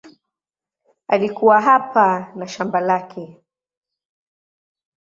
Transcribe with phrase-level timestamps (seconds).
[1.07, 3.37] Alikuwa hapa na shamba lake.